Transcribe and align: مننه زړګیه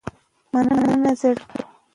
مننه 0.51 1.13
زړګیه 1.19 1.63